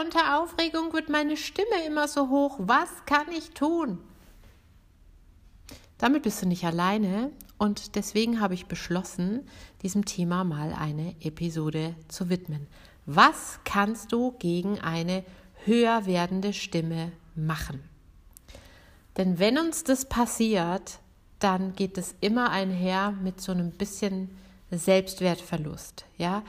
Unter 0.00 0.40
Aufregung 0.40 0.92
wird 0.92 1.08
meine 1.08 1.36
Stimme 1.36 1.86
immer 1.86 2.08
so 2.08 2.28
hoch. 2.28 2.56
Was 2.58 2.88
kann 3.06 3.30
ich 3.30 3.50
tun? 3.50 4.00
Damit 5.98 6.24
bist 6.24 6.42
du 6.42 6.46
nicht 6.46 6.64
alleine 6.64 7.30
und 7.58 7.94
deswegen 7.94 8.40
habe 8.40 8.54
ich 8.54 8.66
beschlossen, 8.66 9.48
diesem 9.82 10.04
Thema 10.04 10.42
mal 10.42 10.72
eine 10.72 11.14
Episode 11.20 11.94
zu 12.08 12.28
widmen. 12.28 12.66
Was 13.06 13.60
kannst 13.64 14.10
du 14.10 14.32
gegen 14.38 14.80
eine 14.80 15.24
höher 15.64 16.06
werdende 16.06 16.52
Stimme 16.52 17.12
machen? 17.36 17.82
Denn 19.16 19.38
wenn 19.38 19.58
uns 19.58 19.84
das 19.84 20.08
passiert, 20.08 20.98
dann 21.38 21.74
geht 21.74 21.98
es 21.98 22.16
immer 22.20 22.50
einher 22.50 23.12
mit 23.12 23.40
so 23.40 23.52
einem 23.52 23.70
bisschen 23.70 24.36
Selbstwertverlust. 24.72 26.04
Ja, 26.18 26.42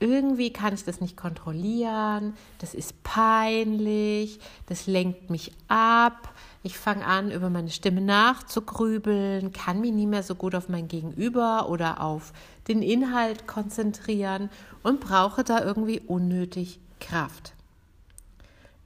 irgendwie 0.00 0.52
kann 0.52 0.74
ich 0.74 0.84
das 0.84 1.00
nicht 1.00 1.16
kontrollieren, 1.16 2.34
das 2.58 2.74
ist 2.74 3.02
peinlich, 3.02 4.40
das 4.66 4.86
lenkt 4.86 5.30
mich 5.30 5.52
ab, 5.68 6.34
ich 6.62 6.76
fange 6.76 7.06
an, 7.06 7.30
über 7.30 7.50
meine 7.50 7.70
Stimme 7.70 8.00
nachzugrübeln, 8.00 9.52
kann 9.52 9.80
mich 9.80 9.92
nie 9.92 10.06
mehr 10.06 10.22
so 10.22 10.34
gut 10.34 10.54
auf 10.54 10.68
mein 10.68 10.88
Gegenüber 10.88 11.68
oder 11.68 12.02
auf 12.02 12.32
den 12.66 12.82
Inhalt 12.82 13.46
konzentrieren 13.46 14.50
und 14.82 15.00
brauche 15.00 15.44
da 15.44 15.62
irgendwie 15.62 16.00
unnötig 16.00 16.80
Kraft. 16.98 17.54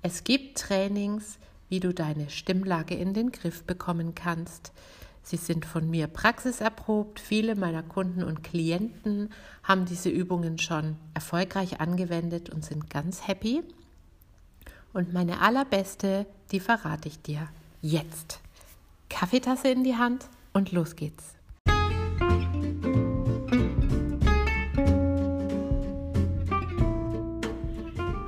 Es 0.03 0.25
gibt 0.25 0.59
Trainings, 0.59 1.39
wie 1.69 1.81
du 1.81 1.95
deine 1.95 2.29
Stimmlage 2.29 2.95
in 2.95 3.15
den 3.15 3.33
Griff 3.33 3.65
bekommen 3.65 4.15
kannst. 4.15 4.73
Sie 5.27 5.39
sind 5.39 5.65
von 5.65 5.89
mir 5.89 6.07
praxiserprobt. 6.07 7.19
Viele 7.19 7.57
meiner 7.57 7.83
Kunden 7.83 8.23
und 8.23 8.45
Klienten 8.45 9.31
haben 9.63 9.87
diese 9.87 10.11
Übungen 10.11 10.59
schon 10.59 10.97
erfolgreich 11.15 11.81
angewendet 11.81 12.51
und 12.51 12.63
sind 12.63 12.91
ganz 12.91 13.27
happy. 13.27 13.63
Und 14.93 15.15
meine 15.15 15.41
allerbeste, 15.41 16.27
die 16.53 16.61
verrate 16.61 17.09
ich 17.09 17.23
dir 17.23 17.49
jetzt. 17.81 18.41
Kaffeetasse 19.09 19.69
in 19.69 19.83
die 19.83 19.97
Hand 19.97 20.27
und 20.53 20.73
los 20.73 20.95
geht's. 20.95 21.35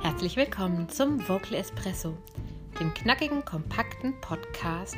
Herzlich 0.01 0.35
willkommen 0.35 0.89
zum 0.89 1.19
Vocal 1.29 1.53
Espresso, 1.53 2.17
dem 2.79 2.91
knackigen, 2.95 3.45
kompakten 3.45 4.19
Podcast 4.19 4.97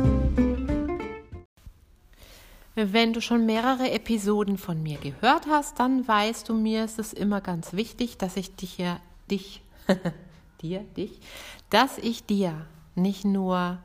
Wenn 2.89 3.13
du 3.13 3.21
schon 3.21 3.45
mehrere 3.45 3.91
Episoden 3.91 4.57
von 4.57 4.81
mir 4.81 4.97
gehört 4.97 5.45
hast, 5.47 5.79
dann 5.79 6.07
weißt 6.07 6.49
du, 6.49 6.53
mir 6.53 6.85
ist 6.85 6.99
es 6.99 7.13
immer 7.13 7.41
ganz 7.41 7.73
wichtig, 7.73 8.17
dass 8.17 8.37
ich 8.37 8.55
dich 8.55 8.77
ja, 8.77 8.99
dich, 9.29 9.61
dir, 10.61 10.79
dich, 10.97 11.19
dass 11.69 11.97
ich 11.97 12.25
dir 12.25 12.65
nicht 12.95 13.23
nur 13.25 13.77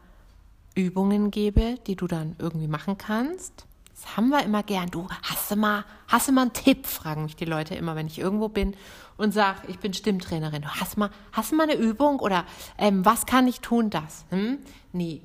Übungen 0.74 1.30
gebe, 1.30 1.76
die 1.86 1.96
du 1.96 2.06
dann 2.06 2.36
irgendwie 2.38 2.68
machen 2.68 2.98
kannst. 2.98 3.66
Das 3.94 4.16
haben 4.16 4.28
wir 4.28 4.42
immer 4.44 4.62
gern. 4.62 4.90
Du, 4.90 5.08
hast 5.22 5.50
du 5.50 5.56
mal, 5.56 5.84
hast 6.08 6.28
du 6.28 6.32
mal 6.32 6.42
einen 6.42 6.52
Tipp? 6.52 6.86
Fragen 6.86 7.24
mich 7.24 7.36
die 7.36 7.46
Leute 7.46 7.74
immer, 7.74 7.96
wenn 7.96 8.06
ich 8.06 8.18
irgendwo 8.18 8.48
bin 8.48 8.74
und 9.16 9.32
sage, 9.32 9.60
ich 9.68 9.78
bin 9.78 9.94
Stimmtrainerin. 9.94 10.62
Du 10.62 10.68
hast 10.68 10.98
mal, 10.98 11.10
hast 11.32 11.52
du 11.52 11.56
mal 11.56 11.68
eine 11.68 11.76
Übung 11.76 12.20
oder 12.20 12.44
ähm, 12.78 13.04
was 13.04 13.26
kann 13.26 13.48
ich 13.48 13.60
tun, 13.60 13.88
das? 13.88 14.26
Hm? 14.30 14.58
Nee, 14.92 15.22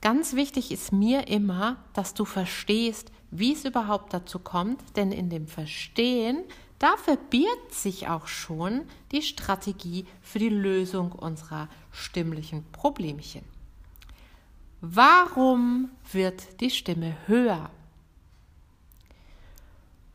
Ganz 0.00 0.34
wichtig 0.34 0.72
ist 0.72 0.92
mir 0.92 1.28
immer, 1.28 1.76
dass 1.92 2.14
du 2.14 2.24
verstehst, 2.24 3.12
wie 3.30 3.52
es 3.52 3.64
überhaupt 3.64 4.14
dazu 4.14 4.38
kommt, 4.38 4.96
denn 4.96 5.12
in 5.12 5.28
dem 5.28 5.46
Verstehen, 5.46 6.44
da 6.78 6.96
verbirgt 6.96 7.74
sich 7.74 8.08
auch 8.08 8.26
schon 8.26 8.82
die 9.12 9.20
Strategie 9.20 10.06
für 10.22 10.38
die 10.38 10.48
Lösung 10.48 11.12
unserer 11.12 11.68
stimmlichen 11.92 12.64
Problemchen. 12.72 13.44
Warum 14.80 15.90
wird 16.10 16.60
die 16.62 16.70
Stimme 16.70 17.14
höher? 17.26 17.70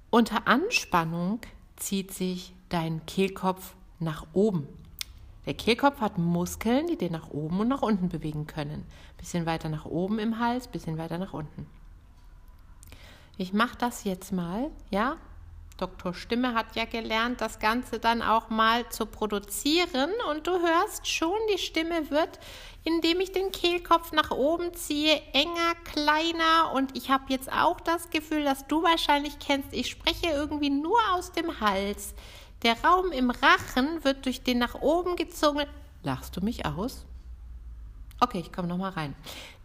Unter 0.10 0.48
Anspannung 0.48 1.42
zieht 1.76 2.12
sich 2.12 2.56
dein 2.70 3.06
Kehlkopf 3.06 3.76
nach 4.00 4.26
oben. 4.34 4.68
Der 5.46 5.54
Kehlkopf 5.54 6.02
hat 6.02 6.18
Muskeln, 6.18 6.88
die 6.88 6.98
den 6.98 7.12
nach 7.12 7.30
oben 7.30 7.60
und 7.60 7.68
nach 7.68 7.82
unten 7.82 8.10
bewegen 8.10 8.48
können. 8.48 8.86
Bisschen 9.18 9.46
weiter 9.46 9.70
nach 9.70 9.86
oben 9.86 10.20
im 10.20 10.40
Hals, 10.40 10.68
bisschen 10.68 10.98
weiter 10.98 11.18
nach 11.18 11.34
unten. 11.34 11.68
Ich 13.38 13.54
mache 13.54 13.78
das 13.78 14.04
jetzt 14.06 14.32
mal, 14.32 14.72
ja? 14.90 15.18
Dr. 15.78 16.14
Stimme 16.14 16.54
hat 16.54 16.78
ja 16.78 16.86
gelernt, 16.86 17.42
das 17.42 17.60
Ganze 17.60 18.00
dann 18.00 18.22
auch 18.22 18.50
mal 18.50 18.88
zu 18.90 19.06
produzieren 19.06 20.10
und 20.32 20.48
du 20.48 20.54
hörst 20.54 21.06
schon, 21.06 21.38
die 21.54 21.58
Stimme 21.58 22.10
wird, 22.10 22.40
indem 22.86 23.20
ich 23.20 23.34
den 23.34 23.52
Kehlkopf 23.52 24.14
nach 24.14 24.32
oben 24.32 24.74
ziehe, 24.74 25.22
enger, 25.34 25.76
kleiner 25.84 26.72
und 26.74 26.96
ich 26.98 27.10
habe 27.10 27.26
jetzt 27.28 27.52
auch 27.52 27.82
das 27.82 28.10
Gefühl, 28.10 28.46
dass 28.46 28.68
du 28.68 28.84
wahrscheinlich 28.84 29.38
kennst, 29.40 29.74
ich 29.74 29.90
spreche 29.90 30.28
irgendwie 30.28 30.70
nur 30.70 30.98
aus 31.12 31.34
dem 31.34 31.60
Hals. 31.60 32.16
Der 32.66 32.84
Raum 32.84 33.12
im 33.12 33.30
Rachen 33.30 34.04
wird 34.04 34.26
durch 34.26 34.42
den 34.42 34.58
nach 34.58 34.74
oben 34.82 35.16
gezogenen. 35.16 35.68
Lachst 36.02 36.36
du 36.36 36.42
mich 36.42 36.66
aus? 36.66 37.06
Okay, 38.20 38.40
ich 38.40 38.52
komme 38.52 38.68
nochmal 38.68 38.90
rein. 38.90 39.16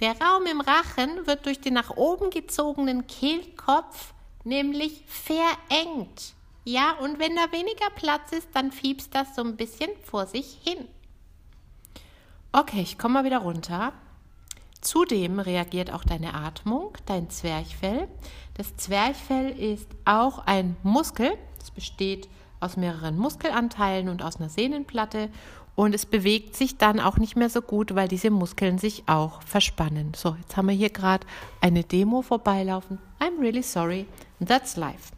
Der 0.00 0.20
Raum 0.20 0.44
im 0.44 0.60
Rachen 0.60 1.26
wird 1.26 1.46
durch 1.46 1.60
den 1.60 1.72
nach 1.72 1.96
oben 1.96 2.28
gezogenen 2.28 3.06
Kehlkopf 3.06 4.12
nämlich 4.44 5.02
verengt. 5.06 6.34
Ja, 6.64 6.92
und 6.98 7.18
wenn 7.18 7.36
da 7.36 7.50
weniger 7.52 7.88
Platz 7.96 8.32
ist, 8.32 8.48
dann 8.52 8.70
fiebst 8.70 9.14
das 9.14 9.34
so 9.34 9.42
ein 9.44 9.56
bisschen 9.56 9.90
vor 10.04 10.26
sich 10.26 10.58
hin. 10.62 10.86
Okay, 12.52 12.82
ich 12.82 12.98
komme 12.98 13.14
mal 13.14 13.24
wieder 13.24 13.38
runter. 13.38 13.94
Zudem 14.82 15.38
reagiert 15.38 15.90
auch 15.90 16.04
deine 16.04 16.34
Atmung, 16.34 16.92
dein 17.06 17.30
Zwerchfell. 17.30 18.08
Das 18.58 18.76
Zwerchfell 18.76 19.58
ist 19.58 19.88
auch 20.04 20.40
ein 20.40 20.76
Muskel. 20.82 21.32
Es 21.58 21.70
besteht 21.70 22.28
aus 22.60 22.76
mehreren 22.76 23.18
Muskelanteilen 23.18 24.08
und 24.08 24.22
aus 24.22 24.36
einer 24.36 24.48
Sehnenplatte 24.48 25.30
und 25.74 25.94
es 25.94 26.04
bewegt 26.04 26.56
sich 26.56 26.76
dann 26.76 27.00
auch 27.00 27.16
nicht 27.16 27.36
mehr 27.36 27.48
so 27.48 27.62
gut, 27.62 27.94
weil 27.94 28.06
diese 28.06 28.30
Muskeln 28.30 28.78
sich 28.78 29.04
auch 29.06 29.42
verspannen. 29.42 30.12
So, 30.14 30.36
jetzt 30.40 30.56
haben 30.56 30.68
wir 30.68 30.74
hier 30.74 30.90
gerade 30.90 31.26
eine 31.60 31.84
Demo 31.84 32.22
vorbeilaufen. 32.22 32.98
I'm 33.18 33.40
really 33.40 33.62
sorry. 33.62 34.06
That's 34.46 34.76
life. 34.76 35.12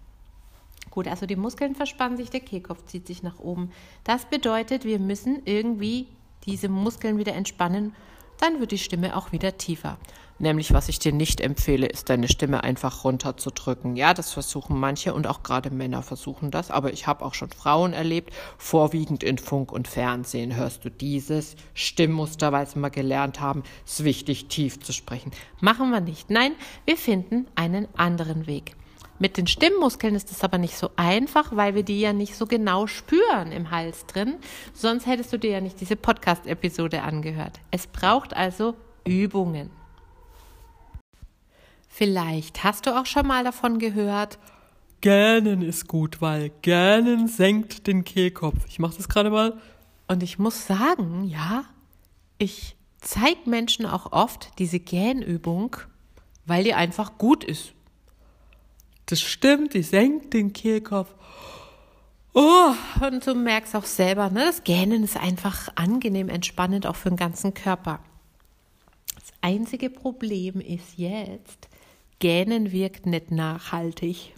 Gut, 0.90 1.08
also 1.08 1.26
die 1.26 1.36
Muskeln 1.36 1.74
verspannen 1.74 2.16
sich, 2.16 2.30
der 2.30 2.40
Kehlkopf 2.40 2.84
zieht 2.84 3.06
sich 3.06 3.22
nach 3.22 3.38
oben. 3.38 3.72
Das 4.04 4.26
bedeutet, 4.26 4.84
wir 4.84 4.98
müssen 4.98 5.42
irgendwie 5.46 6.06
diese 6.44 6.68
Muskeln 6.68 7.18
wieder 7.18 7.34
entspannen, 7.34 7.94
dann 8.38 8.60
wird 8.60 8.72
die 8.72 8.78
Stimme 8.78 9.16
auch 9.16 9.32
wieder 9.32 9.56
tiefer. 9.56 9.96
Nämlich, 10.42 10.72
was 10.72 10.88
ich 10.88 10.98
dir 10.98 11.12
nicht 11.12 11.40
empfehle, 11.40 11.86
ist 11.86 12.10
deine 12.10 12.26
Stimme 12.26 12.64
einfach 12.64 13.04
runterzudrücken. 13.04 13.94
Ja, 13.94 14.12
das 14.12 14.32
versuchen 14.32 14.76
manche 14.76 15.14
und 15.14 15.28
auch 15.28 15.44
gerade 15.44 15.70
Männer 15.70 16.02
versuchen 16.02 16.50
das. 16.50 16.72
Aber 16.72 16.92
ich 16.92 17.06
habe 17.06 17.24
auch 17.24 17.34
schon 17.34 17.50
Frauen 17.50 17.92
erlebt, 17.92 18.34
vorwiegend 18.58 19.22
in 19.22 19.38
Funk 19.38 19.70
und 19.70 19.86
Fernsehen 19.86 20.56
hörst 20.56 20.84
du 20.84 20.90
dieses 20.90 21.54
Stimmmuster, 21.74 22.50
weil 22.50 22.66
sie 22.66 22.80
mal 22.80 22.88
gelernt 22.88 23.40
haben, 23.40 23.62
es 23.86 24.00
ist 24.00 24.04
wichtig, 24.04 24.48
tief 24.48 24.80
zu 24.80 24.92
sprechen. 24.92 25.30
Machen 25.60 25.90
wir 25.90 26.00
nicht. 26.00 26.28
Nein, 26.28 26.56
wir 26.86 26.96
finden 26.96 27.46
einen 27.54 27.86
anderen 27.96 28.48
Weg. 28.48 28.74
Mit 29.20 29.36
den 29.36 29.46
Stimmmuskeln 29.46 30.16
ist 30.16 30.32
es 30.32 30.42
aber 30.42 30.58
nicht 30.58 30.76
so 30.76 30.90
einfach, 30.96 31.54
weil 31.54 31.76
wir 31.76 31.84
die 31.84 32.00
ja 32.00 32.12
nicht 32.12 32.34
so 32.34 32.46
genau 32.46 32.88
spüren 32.88 33.52
im 33.52 33.70
Hals 33.70 34.06
drin. 34.06 34.38
Sonst 34.72 35.06
hättest 35.06 35.32
du 35.32 35.38
dir 35.38 35.52
ja 35.52 35.60
nicht 35.60 35.80
diese 35.80 35.94
Podcast-Episode 35.94 37.02
angehört. 37.02 37.60
Es 37.70 37.86
braucht 37.86 38.34
also 38.34 38.74
Übungen. 39.06 39.70
Vielleicht 41.94 42.64
hast 42.64 42.86
du 42.86 42.98
auch 42.98 43.04
schon 43.04 43.26
mal 43.26 43.44
davon 43.44 43.78
gehört, 43.78 44.38
Gähnen 45.02 45.60
ist 45.60 45.88
gut, 45.88 46.22
weil 46.22 46.50
Gähnen 46.62 47.28
senkt 47.28 47.86
den 47.86 48.02
Kehlkopf. 48.04 48.64
Ich 48.66 48.78
mache 48.78 48.96
das 48.96 49.10
gerade 49.10 49.30
mal. 49.30 49.60
Und 50.08 50.22
ich 50.22 50.38
muss 50.38 50.66
sagen, 50.66 51.24
ja, 51.24 51.64
ich 52.38 52.76
zeige 52.98 53.50
Menschen 53.50 53.84
auch 53.84 54.10
oft 54.12 54.58
diese 54.58 54.80
Gähnübung, 54.80 55.76
weil 56.46 56.64
die 56.64 56.72
einfach 56.72 57.18
gut 57.18 57.44
ist. 57.44 57.74
Das 59.06 59.20
stimmt, 59.20 59.74
die 59.74 59.82
senkt 59.82 60.32
den 60.32 60.54
Kehlkopf. 60.54 61.12
Oh, 62.32 62.72
und 63.04 63.26
du 63.26 63.34
merkst 63.34 63.76
auch 63.76 63.84
selber, 63.84 64.30
ne, 64.30 64.44
das 64.46 64.64
Gähnen 64.64 65.04
ist 65.04 65.18
einfach 65.18 65.68
angenehm 65.74 66.30
entspannend, 66.30 66.86
auch 66.86 66.96
für 66.96 67.10
den 67.10 67.18
ganzen 67.18 67.52
Körper. 67.52 67.98
Das 69.14 69.32
einzige 69.42 69.90
Problem 69.90 70.60
ist 70.60 70.96
jetzt, 70.96 71.68
Gähnen 72.22 72.70
wirkt 72.70 73.04
nicht 73.04 73.32
nachhaltig. 73.32 74.32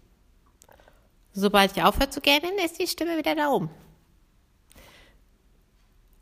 Sobald 1.34 1.76
ich 1.76 1.82
aufhöre 1.82 2.08
zu 2.08 2.22
gähnen, 2.22 2.54
ist 2.64 2.80
die 2.80 2.86
Stimme 2.86 3.18
wieder 3.18 3.34
da 3.34 3.50
oben. 3.50 3.68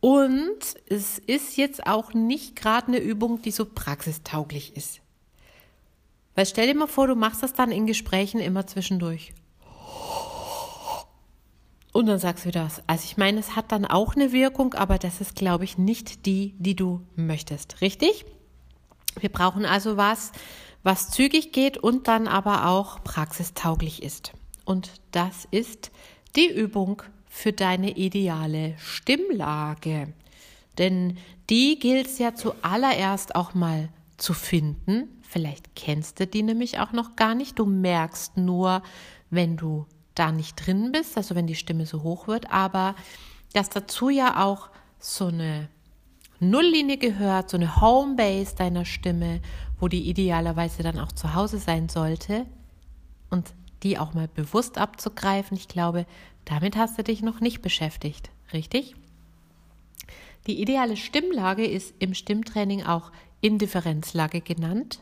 Und 0.00 0.58
es 0.88 1.20
ist 1.20 1.56
jetzt 1.56 1.86
auch 1.86 2.14
nicht 2.14 2.56
gerade 2.56 2.88
eine 2.88 2.98
Übung, 2.98 3.42
die 3.42 3.52
so 3.52 3.64
praxistauglich 3.64 4.76
ist. 4.76 5.02
Weil 6.34 6.46
stell 6.46 6.66
dir 6.66 6.74
mal 6.74 6.88
vor, 6.88 7.06
du 7.06 7.14
machst 7.14 7.44
das 7.44 7.52
dann 7.52 7.70
in 7.70 7.86
Gesprächen 7.86 8.40
immer 8.40 8.66
zwischendurch. 8.66 9.32
Und 11.92 12.06
dann 12.06 12.18
sagst 12.18 12.44
du 12.44 12.48
wieder 12.48 12.64
was. 12.64 12.82
Also 12.88 13.04
ich 13.04 13.16
meine, 13.16 13.38
es 13.38 13.54
hat 13.54 13.70
dann 13.70 13.84
auch 13.84 14.16
eine 14.16 14.32
Wirkung, 14.32 14.74
aber 14.74 14.98
das 14.98 15.20
ist, 15.20 15.36
glaube 15.36 15.62
ich, 15.62 15.78
nicht 15.78 16.26
die, 16.26 16.56
die 16.58 16.74
du 16.74 17.06
möchtest. 17.14 17.80
Richtig? 17.80 18.24
Wir 19.20 19.28
brauchen 19.28 19.64
also 19.64 19.96
was, 19.96 20.32
was 20.82 21.10
zügig 21.10 21.52
geht 21.52 21.78
und 21.78 22.08
dann 22.08 22.26
aber 22.26 22.66
auch 22.68 23.02
praxistauglich 23.04 24.02
ist. 24.02 24.32
Und 24.64 24.90
das 25.10 25.46
ist 25.50 25.90
die 26.36 26.50
Übung 26.50 27.02
für 27.28 27.52
deine 27.52 27.96
ideale 27.96 28.74
Stimmlage. 28.78 30.12
Denn 30.78 31.18
die 31.50 31.78
gilt 31.78 32.06
es 32.06 32.18
ja 32.18 32.34
zuallererst 32.34 33.34
auch 33.34 33.54
mal 33.54 33.88
zu 34.16 34.34
finden. 34.34 35.20
Vielleicht 35.22 35.74
kennst 35.74 36.20
du 36.20 36.26
die 36.26 36.42
nämlich 36.42 36.78
auch 36.78 36.92
noch 36.92 37.16
gar 37.16 37.34
nicht. 37.34 37.58
Du 37.58 37.66
merkst 37.66 38.36
nur, 38.36 38.82
wenn 39.30 39.56
du 39.56 39.86
da 40.14 40.30
nicht 40.30 40.66
drin 40.66 40.92
bist, 40.92 41.16
also 41.16 41.34
wenn 41.34 41.46
die 41.46 41.54
Stimme 41.54 41.86
so 41.86 42.02
hoch 42.02 42.26
wird, 42.26 42.50
aber 42.50 42.94
dass 43.52 43.70
dazu 43.70 44.10
ja 44.10 44.44
auch 44.44 44.70
so 44.98 45.26
eine 45.26 45.68
Nulllinie 46.42 46.98
gehört, 46.98 47.50
so 47.50 47.56
eine 47.56 47.80
Homebase 47.80 48.56
deiner 48.56 48.84
Stimme, 48.84 49.40
wo 49.78 49.88
die 49.88 50.08
idealerweise 50.08 50.82
dann 50.82 50.98
auch 50.98 51.12
zu 51.12 51.34
Hause 51.34 51.58
sein 51.58 51.88
sollte 51.88 52.46
und 53.30 53.54
die 53.82 53.98
auch 53.98 54.14
mal 54.14 54.28
bewusst 54.28 54.78
abzugreifen. 54.78 55.56
Ich 55.56 55.68
glaube, 55.68 56.06
damit 56.44 56.76
hast 56.76 56.98
du 56.98 57.04
dich 57.04 57.22
noch 57.22 57.40
nicht 57.40 57.62
beschäftigt, 57.62 58.30
richtig? 58.52 58.94
Die 60.46 60.60
ideale 60.60 60.96
Stimmlage 60.96 61.64
ist 61.64 61.94
im 62.00 62.14
Stimmtraining 62.14 62.82
auch 62.82 63.12
Indifferenzlage 63.40 64.40
genannt. 64.40 65.00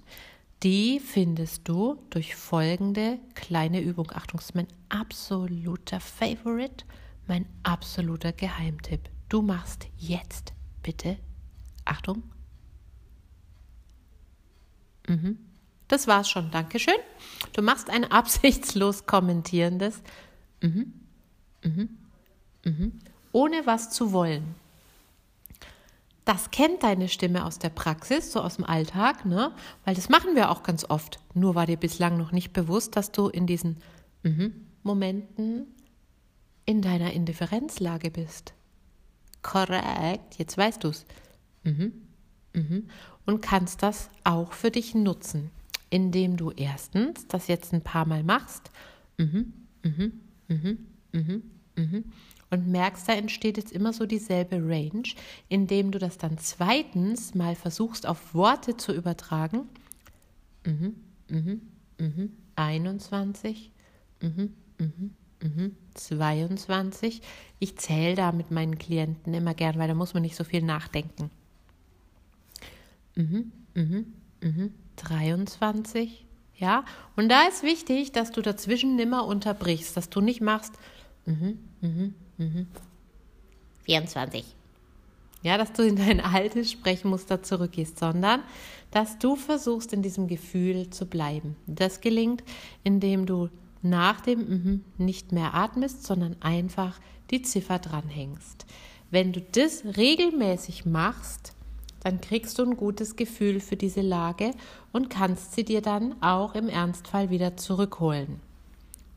Die 0.62 1.00
findest 1.00 1.66
du 1.66 1.96
durch 2.10 2.36
folgende 2.36 3.18
kleine 3.34 3.80
Übung. 3.80 4.10
Achtung, 4.12 4.38
das 4.38 4.50
ist 4.50 4.54
mein 4.54 4.68
absoluter 4.90 6.00
Favorite, 6.00 6.84
mein 7.26 7.46
absoluter 7.62 8.32
Geheimtipp. 8.32 9.08
Du 9.30 9.40
machst 9.40 9.86
jetzt 9.96 10.52
bitte, 10.82 11.16
Achtung. 11.90 12.22
Mhm. 15.08 15.38
Das 15.88 16.06
war's 16.06 16.30
schon, 16.30 16.50
Dankeschön. 16.50 16.94
Du 17.52 17.62
machst 17.62 17.90
ein 17.90 18.04
absichtslos 18.10 19.06
kommentierendes. 19.06 20.02
Mhm. 20.62 20.92
Mhm. 21.64 21.88
Mhm. 22.64 23.00
Ohne 23.32 23.66
was 23.66 23.90
zu 23.90 24.12
wollen. 24.12 24.54
Das 26.24 26.52
kennt 26.52 26.84
deine 26.84 27.08
Stimme 27.08 27.44
aus 27.44 27.58
der 27.58 27.70
Praxis, 27.70 28.30
so 28.30 28.40
aus 28.40 28.56
dem 28.56 28.64
Alltag, 28.64 29.24
ne? 29.24 29.52
Weil 29.84 29.96
das 29.96 30.08
machen 30.08 30.36
wir 30.36 30.50
auch 30.50 30.62
ganz 30.62 30.84
oft. 30.88 31.18
Nur 31.34 31.56
war 31.56 31.66
dir 31.66 31.76
bislang 31.76 32.16
noch 32.18 32.30
nicht 32.30 32.52
bewusst, 32.52 32.94
dass 32.94 33.10
du 33.10 33.28
in 33.28 33.48
diesen 33.48 33.78
mhm, 34.22 34.66
Momenten 34.84 35.66
in 36.66 36.82
deiner 36.82 37.12
Indifferenzlage 37.12 38.12
bist. 38.12 38.52
Korrekt, 39.42 40.38
jetzt 40.38 40.56
weißt 40.56 40.84
du's. 40.84 41.04
Mhm, 41.64 41.92
mhm. 42.54 42.88
Und 43.26 43.42
kannst 43.42 43.82
das 43.82 44.10
auch 44.24 44.52
für 44.52 44.70
dich 44.70 44.94
nutzen, 44.94 45.50
indem 45.90 46.36
du 46.36 46.50
erstens 46.50 47.26
das 47.28 47.48
jetzt 47.48 47.72
ein 47.72 47.82
paar 47.82 48.06
Mal 48.06 48.22
machst. 48.22 48.70
Mhm, 49.18 49.52
mhm, 49.84 50.20
mhm, 50.48 50.78
mhm, 51.12 51.42
mhm. 51.76 52.04
Und 52.50 52.66
merkst, 52.66 53.08
da 53.08 53.12
entsteht 53.12 53.58
jetzt 53.58 53.70
immer 53.70 53.92
so 53.92 54.06
dieselbe 54.06 54.56
Range, 54.56 55.08
indem 55.48 55.92
du 55.92 55.98
das 55.98 56.18
dann 56.18 56.36
zweitens 56.38 57.34
mal 57.34 57.54
versuchst 57.54 58.06
auf 58.06 58.34
Worte 58.34 58.76
zu 58.76 58.92
übertragen. 58.92 59.68
Mhm, 60.66 60.96
mhm, 61.28 61.60
mhm, 61.98 62.32
21, 62.56 63.70
mhm, 64.20 64.54
mhm, 64.78 65.14
mhm, 65.42 65.76
22. 65.94 67.22
Ich 67.60 67.78
zähle 67.78 68.16
da 68.16 68.32
mit 68.32 68.50
meinen 68.50 68.78
Klienten 68.78 69.32
immer 69.32 69.54
gern, 69.54 69.78
weil 69.78 69.88
da 69.88 69.94
muss 69.94 70.14
man 70.14 70.22
nicht 70.22 70.36
so 70.36 70.44
viel 70.44 70.62
nachdenken. 70.62 71.30
Mhm, 73.16 73.52
mhm, 73.74 74.12
mhm, 74.42 74.74
23. 74.96 76.26
Ja, 76.56 76.84
und 77.16 77.30
da 77.30 77.48
ist 77.48 77.62
wichtig, 77.62 78.12
dass 78.12 78.32
du 78.32 78.42
dazwischen 78.42 78.96
nimmer 78.96 79.26
unterbrichst, 79.26 79.96
dass 79.96 80.10
du 80.10 80.20
nicht 80.20 80.40
machst, 80.40 80.74
mhm, 81.26 81.58
mhm, 81.80 82.14
Mhm. 82.40 82.66
24. 83.84 84.44
Ja, 85.42 85.58
dass 85.58 85.72
du 85.72 85.82
in 85.82 85.96
dein 85.96 86.20
altes 86.20 86.70
Sprechmuster 86.70 87.42
zurückgehst, 87.42 87.98
sondern 87.98 88.42
dass 88.90 89.18
du 89.18 89.36
versuchst, 89.36 89.92
in 89.92 90.02
diesem 90.02 90.26
Gefühl 90.26 90.90
zu 90.90 91.06
bleiben. 91.06 91.56
Das 91.66 92.00
gelingt, 92.00 92.42
indem 92.82 93.26
du 93.26 93.48
nach 93.82 94.20
dem 94.20 94.40
mhm 94.40 94.84
nicht 94.98 95.32
mehr 95.32 95.54
atmest, 95.54 96.04
sondern 96.04 96.36
einfach 96.40 96.98
die 97.30 97.42
Ziffer 97.42 97.78
dranhängst. 97.78 98.66
Wenn 99.10 99.32
du 99.32 99.40
das 99.40 99.84
regelmäßig 99.96 100.84
machst, 100.84 101.54
dann 102.02 102.20
kriegst 102.20 102.58
du 102.58 102.64
ein 102.64 102.76
gutes 102.76 103.16
Gefühl 103.16 103.60
für 103.60 103.76
diese 103.76 104.00
Lage 104.00 104.52
und 104.92 105.10
kannst 105.10 105.54
sie 105.54 105.64
dir 105.64 105.82
dann 105.82 106.20
auch 106.22 106.54
im 106.54 106.68
Ernstfall 106.68 107.30
wieder 107.30 107.56
zurückholen. 107.56 108.40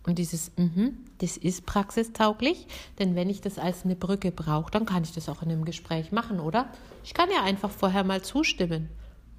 Und 0.05 0.19
dieses 0.19 0.51
mhm, 0.57 0.97
das 1.19 1.37
ist 1.37 1.65
praxistauglich, 1.65 2.67
denn 2.99 3.15
wenn 3.15 3.29
ich 3.29 3.39
das 3.39 3.57
als 3.57 3.85
eine 3.85 3.95
Brücke 3.95 4.31
brauche, 4.31 4.69
dann 4.71 4.85
kann 4.85 5.03
ich 5.03 5.13
das 5.13 5.29
auch 5.29 5.41
in 5.41 5.51
einem 5.51 5.63
Gespräch 5.63 6.11
machen, 6.11 6.39
oder? 6.41 6.67
Ich 7.05 7.13
kann 7.13 7.29
ja 7.31 7.43
einfach 7.43 7.71
vorher 7.71 8.03
mal 8.03 8.21
zustimmen. 8.21 8.89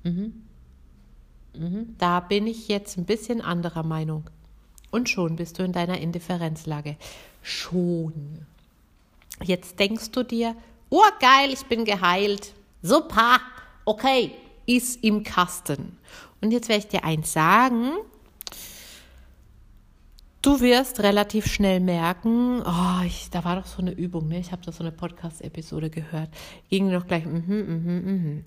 Mhm. 0.03 0.43
Mhm. 1.55 1.95
Da 1.99 2.21
bin 2.21 2.47
ich 2.47 2.69
jetzt 2.69 2.97
ein 2.97 3.05
bisschen 3.05 3.41
anderer 3.43 3.83
Meinung. 3.83 4.25
Und 4.91 5.09
schon 5.09 5.37
bist 5.37 5.59
du 5.59 5.63
in 5.65 5.73
deiner 5.73 5.99
Indifferenzlage. 5.99 6.97
Schon. 7.43 8.47
Jetzt 9.43 9.79
denkst 9.79 10.11
du 10.13 10.23
dir, 10.23 10.57
oh 10.89 11.03
geil, 11.21 11.53
ich 11.53 11.67
bin 11.67 11.85
geheilt. 11.85 12.55
Super, 12.87 13.41
okay, 13.87 14.33
ist 14.67 15.03
im 15.03 15.23
Kasten. 15.23 15.97
Und 16.43 16.51
jetzt 16.51 16.69
werde 16.69 16.81
ich 16.81 16.89
dir 16.89 17.03
eins 17.03 17.33
sagen, 17.33 17.93
Du 20.43 20.61
wirst 20.61 21.01
relativ 21.01 21.47
schnell 21.47 21.81
merken, 21.81 22.61
oh, 22.61 23.03
ich, 23.07 23.31
da 23.31 23.45
war 23.45 23.57
doch 23.57 23.65
so 23.65 23.79
eine 23.81 23.93
Übung, 23.93 24.29
ne? 24.29 24.39
ich 24.39 24.53
habe 24.53 24.61
da 24.63 24.73
so 24.73 24.85
eine 24.85 24.93
Podcast-Episode 24.93 25.89
gehört, 25.89 26.29
ging 26.69 26.93
noch 26.93 27.07
gleich, 27.07 27.25
mhm, 27.25 27.43
mhm, 27.47 28.03
mhm. 28.05 28.45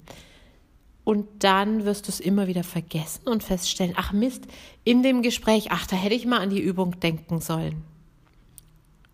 Und 1.03 1.25
dann 1.39 1.86
wirst 1.86 2.06
du 2.06 2.12
es 2.12 2.20
immer 2.20 2.46
wieder 2.46 2.63
vergessen 2.63 3.27
und 3.27 3.41
feststellen, 3.41 3.96
ach 3.98 4.13
Mist, 4.13 4.46
in 4.84 5.01
dem 5.01 5.24
Gespräch, 5.24 5.72
ach, 5.72 5.88
da 5.88 5.96
hätte 5.96 6.13
ich 6.13 6.27
mal 6.27 6.41
an 6.41 6.51
die 6.51 6.62
Übung 6.62 7.00
denken 7.00 7.41
sollen. 7.41 7.84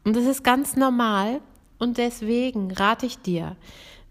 Und 0.03 0.18
das 0.18 0.25
ist 0.25 0.44
ganz 0.44 0.75
normal 0.75 1.39
und 1.80 1.98
deswegen 1.98 2.70
rate 2.74 3.06
ich 3.06 3.18
dir, 3.20 3.56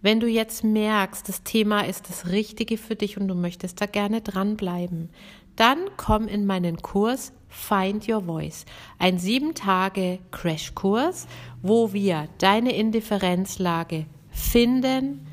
wenn 0.02 0.20
du 0.20 0.26
jetzt 0.26 0.64
merkst, 0.64 1.28
das 1.28 1.44
Thema 1.44 1.86
ist 1.86 2.08
das 2.08 2.26
Richtige 2.28 2.76
für 2.76 2.96
dich 2.96 3.18
und 3.18 3.28
du 3.28 3.34
möchtest 3.34 3.80
da 3.80 3.86
gerne 3.86 4.20
dranbleiben, 4.20 5.10
dann 5.56 5.78
komm 5.96 6.28
in 6.28 6.44
meinen 6.44 6.82
Kurs 6.82 7.32
Find 7.48 8.08
Your 8.08 8.24
Voice, 8.24 8.64
ein 8.98 9.18
sieben 9.18 9.54
Tage 9.54 10.18
Crashkurs, 10.30 11.26
wo 11.60 11.92
wir 11.92 12.28
deine 12.38 12.74
Indifferenzlage 12.74 14.06
finden, 14.30 15.26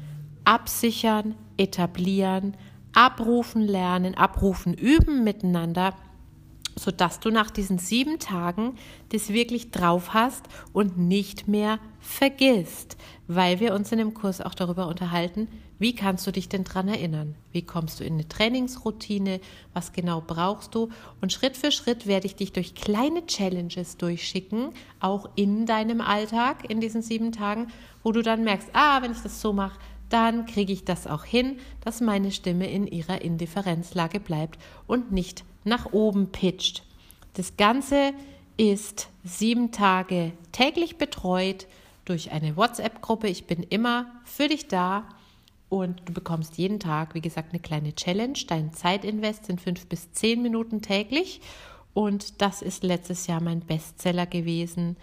absichern, 0.44 1.36
etablieren, 1.58 2.56
abrufen 2.94 3.62
lernen, 3.62 4.16
abrufen 4.16 4.74
üben 4.74 5.24
miteinander 5.24 5.94
sodass 6.80 7.20
du 7.20 7.30
nach 7.30 7.52
diesen 7.52 7.78
sieben 7.78 8.20
Tagen 8.20 8.76
das 9.10 9.30
wirklich 9.30 9.72
drauf 9.72 10.14
hast 10.14 10.46
und 10.74 10.98
nicht 10.98 11.48
mehr 11.48 11.80
vergisst, 12.00 12.98
weil 13.28 13.60
wir 13.60 13.74
uns 13.74 13.92
in 13.92 14.00
dem 14.00 14.14
Kurs 14.14 14.42
auch 14.42 14.56
darüber 14.56 14.88
unterhalten, 14.88 15.48
wie 15.78 15.96
kannst 15.96 16.28
du 16.28 16.32
dich 16.32 16.50
denn 16.50 16.66
dran 16.66 16.90
erinnern? 16.90 17.36
Wie 17.54 17.62
kommst 17.62 18.00
du 18.00 18.04
in 18.04 18.16
eine 18.16 18.28
Trainingsroutine? 18.28 19.40
Was 19.74 19.94
genau 19.94 20.22
brauchst 20.26 20.76
du? 20.76 20.90
Und 21.22 21.32
Schritt 21.32 21.56
für 21.56 21.72
Schritt 21.72 22.06
werde 22.06 22.28
ich 22.28 22.36
dich 22.36 22.52
durch 22.52 22.76
kleine 22.76 23.26
Challenges 23.26 23.96
durchschicken, 23.96 24.72
auch 25.00 25.30
in 25.36 25.66
deinem 25.66 26.02
Alltag 26.02 26.70
in 26.70 26.82
diesen 26.82 27.02
sieben 27.02 27.32
Tagen, 27.32 27.68
wo 28.04 28.12
du 28.12 28.22
dann 28.22 28.44
merkst, 28.44 28.70
ah, 28.74 29.02
wenn 29.02 29.14
ich 29.14 29.22
das 29.22 29.40
so 29.40 29.54
mache, 29.54 29.80
dann 30.10 30.46
kriege 30.46 30.74
ich 30.74 30.86
das 30.86 31.08
auch 31.08 31.24
hin, 31.24 31.60
dass 31.82 32.02
meine 32.02 32.32
Stimme 32.32 32.70
in 32.70 32.88
ihrer 32.88 33.22
Indifferenzlage 33.22 34.20
bleibt 34.20 34.60
und 34.88 35.12
nicht 35.12 35.44
nach 35.64 35.94
oben 35.94 36.32
pitcht. 36.32 36.84
Das 37.34 37.58
Ganze 37.58 38.14
ist 38.58 39.10
sieben 39.24 39.72
Tage 39.72 40.34
täglich 40.52 40.98
betreut 40.98 41.68
durch 42.06 42.32
eine 42.32 42.58
WhatsApp-Gruppe. 42.58 43.28
Ich 43.28 43.46
bin 43.46 43.64
immer 43.64 44.08
für 44.26 44.48
dich 44.48 44.68
da 44.68 45.08
Und 45.70 46.02
du 46.06 46.14
bekommst 46.14 46.58
jeden 46.58 46.80
Tag, 46.80 47.14
wie 47.14 47.22
gesagt, 47.22 47.54
eine 47.54 47.62
kleine 47.62 47.94
Challenge. 47.94 48.38
Dein 48.48 48.74
Zeitinvest 48.74 49.46
sind 49.46 49.62
fünf 49.62 49.86
bis 49.86 50.12
zehn 50.12 50.42
Minuten 50.42 50.82
täglich. 50.82 51.42
Und 51.94 52.42
das 52.42 52.62
ist 52.62 52.84
letztes 52.84 53.28
Jahr 53.28 53.42
mein 53.42 53.62
Bestseller 53.62 54.26
gewesen. 54.26 54.98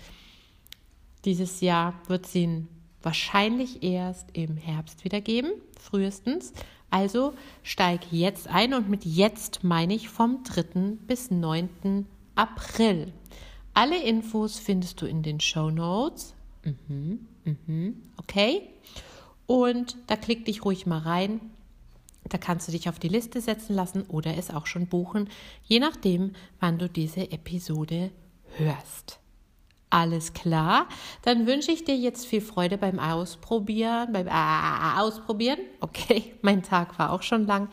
Dieses 1.24 1.60
Jahr 1.60 1.94
wird 2.08 2.26
es 2.26 2.34
ihn 2.34 2.68
wahrscheinlich 3.06 3.84
erst 3.84 4.36
im 4.36 4.56
Herbst 4.56 5.04
wieder 5.04 5.20
geben, 5.20 5.52
frühestens. 5.80 6.52
Also 6.90 7.34
steig 7.62 8.00
jetzt 8.10 8.48
ein 8.48 8.74
und 8.74 8.90
mit 8.90 9.04
jetzt 9.04 9.62
meine 9.62 9.94
ich 9.94 10.08
vom 10.08 10.42
3. 10.42 10.96
bis 11.06 11.30
9. 11.30 12.04
April. 12.34 13.12
Alle 13.74 14.02
Infos 14.02 14.58
findest 14.58 15.00
du 15.00 15.06
in 15.06 15.22
den 15.22 15.38
Show 15.38 15.70
Notes. 15.70 16.34
Mhm, 16.64 17.28
mhm, 17.44 18.02
okay. 18.16 18.62
Und 19.46 19.96
da 20.08 20.16
klick 20.16 20.44
dich 20.44 20.64
ruhig 20.64 20.84
mal 20.84 20.98
rein. 20.98 21.40
Da 22.24 22.38
kannst 22.38 22.66
du 22.66 22.72
dich 22.72 22.88
auf 22.88 22.98
die 22.98 23.08
Liste 23.08 23.40
setzen 23.40 23.76
lassen 23.76 24.02
oder 24.08 24.36
es 24.36 24.50
auch 24.50 24.66
schon 24.66 24.88
buchen, 24.88 25.28
je 25.62 25.78
nachdem, 25.78 26.32
wann 26.58 26.76
du 26.76 26.88
diese 26.88 27.30
Episode 27.30 28.10
hörst. 28.56 29.20
Alles 29.90 30.32
klar. 30.32 30.88
Dann 31.22 31.46
wünsche 31.46 31.70
ich 31.70 31.84
dir 31.84 31.96
jetzt 31.96 32.26
viel 32.26 32.40
Freude 32.40 32.76
beim 32.76 32.98
Ausprobieren. 32.98 34.12
Beim 34.12 34.26
äh, 34.26 35.00
Ausprobieren. 35.00 35.58
Okay, 35.80 36.34
mein 36.42 36.62
Tag 36.62 36.98
war 36.98 37.12
auch 37.12 37.22
schon 37.22 37.46
lang. 37.46 37.68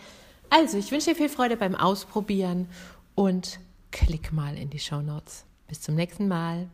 Also, 0.49 0.77
ich 0.77 0.91
wünsche 0.91 1.11
dir 1.11 1.15
viel 1.15 1.29
Freude 1.29 1.57
beim 1.57 1.75
Ausprobieren 1.75 2.67
und 3.15 3.59
klick 3.91 4.31
mal 4.31 4.55
in 4.55 4.69
die 4.69 4.79
Show 4.79 5.01
Notes. 5.01 5.45
Bis 5.67 5.81
zum 5.81 5.95
nächsten 5.95 6.27
Mal. 6.27 6.67